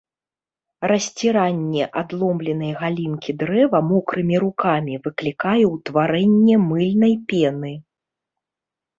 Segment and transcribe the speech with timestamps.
[0.91, 7.71] Расціранне адломленай галінкі дрэва мокрымі рукамі выклікае ўтварэнне мыльнай пены.